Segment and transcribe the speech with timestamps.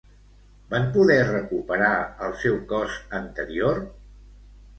[0.69, 1.91] Van poder recuperar
[2.29, 3.79] el seu cos anterior?